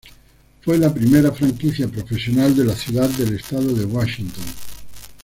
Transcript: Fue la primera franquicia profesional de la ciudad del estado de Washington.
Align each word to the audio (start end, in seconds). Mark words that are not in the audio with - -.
Fue 0.63 0.79
la 0.79 0.91
primera 0.91 1.31
franquicia 1.31 1.87
profesional 1.87 2.55
de 2.55 2.65
la 2.65 2.75
ciudad 2.75 3.07
del 3.07 3.35
estado 3.35 3.71
de 3.75 3.85
Washington. 3.85 4.45